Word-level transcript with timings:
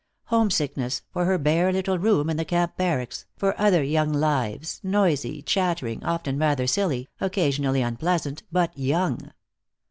Homesickness 0.33 1.03
for 1.13 1.25
her 1.25 1.37
bare 1.37 1.71
little 1.71 1.99
room 1.99 2.27
in 2.27 2.35
the 2.37 2.43
camp 2.43 2.75
barracks, 2.75 3.27
for 3.37 3.53
other 3.61 3.83
young 3.83 4.11
lives, 4.11 4.79
noisy, 4.81 5.43
chattering, 5.43 6.03
often 6.03 6.39
rather 6.39 6.65
silly, 6.65 7.07
occasionally 7.19 7.83
unpleasant, 7.83 8.41
but 8.51 8.75
young. 8.75 9.31